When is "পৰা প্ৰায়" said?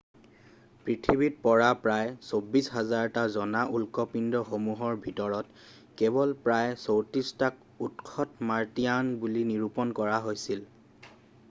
1.41-2.15